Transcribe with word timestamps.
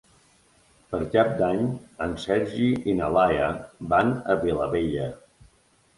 Per 0.93 1.01
Cap 1.15 1.35
d'Any 1.41 1.67
en 2.07 2.17
Sergi 2.25 2.71
i 2.93 2.97
na 3.03 3.11
Laia 3.19 3.53
van 3.95 4.11
a 4.37 4.43
Vilabella. 4.47 5.07